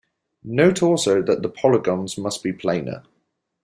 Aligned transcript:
Note 0.43 0.81
also 0.81 1.21
that 1.21 1.43
the 1.43 1.47
polygons 1.47 2.17
must 2.17 2.41
be 2.41 2.51
planar. 2.51 3.03